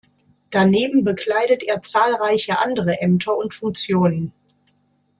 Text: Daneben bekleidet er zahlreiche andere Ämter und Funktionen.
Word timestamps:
Daneben 0.49 1.03
bekleidet 1.03 1.61
er 1.61 1.79
zahlreiche 1.83 2.57
andere 2.57 2.99
Ämter 3.01 3.37
und 3.37 3.53
Funktionen. 3.53 4.33